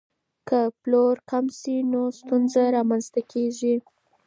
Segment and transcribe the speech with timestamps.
[0.47, 3.75] که پلور کم شي نو ستونزه رامنځته کیږي.